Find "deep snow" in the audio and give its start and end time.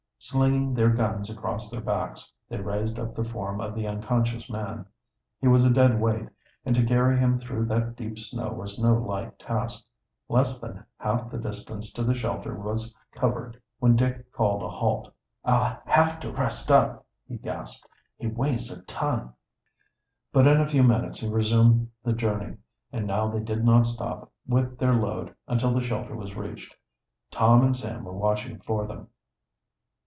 7.95-8.49